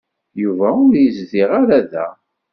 Yuba 0.41 0.67
ur 0.85 0.93
izdiɣ 1.05 1.49
ara 1.61 1.79
da. 1.91 2.07